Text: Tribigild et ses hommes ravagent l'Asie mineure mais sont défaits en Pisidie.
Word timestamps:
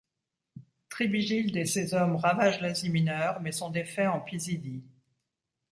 Tribigild 0.89 1.55
et 1.57 1.67
ses 1.67 1.93
hommes 1.93 2.15
ravagent 2.15 2.59
l'Asie 2.61 2.89
mineure 2.89 3.39
mais 3.39 3.51
sont 3.51 3.69
défaits 3.69 4.07
en 4.07 4.19
Pisidie. 4.19 4.81